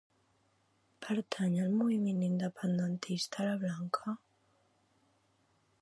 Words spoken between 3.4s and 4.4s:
la Blanca?